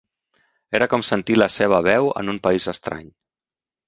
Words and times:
Era 0.77 0.85
com 0.93 1.03
sentir 1.09 1.35
la 1.37 1.47
seva 1.55 1.79
veu 1.87 2.09
en 2.21 2.31
un 2.33 2.39
país 2.47 2.65
estrany. 2.73 3.05